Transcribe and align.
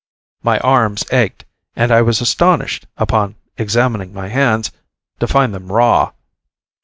My 0.41 0.57
arms 0.61 1.03
ached, 1.11 1.45
and 1.75 1.91
I 1.91 2.01
was 2.01 2.21
astonished, 2.21 2.87
upon 2.97 3.35
examining 3.59 4.11
my 4.15 4.29
hands, 4.29 4.71
to 5.19 5.27
find 5.27 5.53
them 5.53 5.71
raw. 5.71 6.13